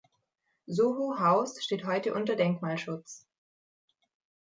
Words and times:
Soho 0.67 1.13
House 1.19 1.61
steht 1.63 1.85
heute 1.85 2.15
unter 2.15 2.35
Denkmalschutz. 2.35 3.27